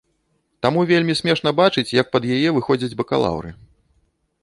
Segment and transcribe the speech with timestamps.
[0.65, 3.49] Таму вельмі смешна бачыць, як пад яе выходзяць бакалаўры.